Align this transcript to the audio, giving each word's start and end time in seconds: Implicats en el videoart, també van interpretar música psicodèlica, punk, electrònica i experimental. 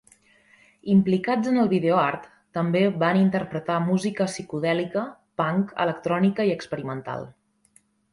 Implicats 0.91 1.49
en 1.49 1.57
el 1.63 1.67
videoart, 1.73 2.23
també 2.57 2.81
van 3.03 3.19
interpretar 3.19 3.75
música 3.89 4.27
psicodèlica, 4.31 5.03
punk, 5.43 5.75
electrònica 5.87 6.47
i 6.49 6.55
experimental. 6.55 7.29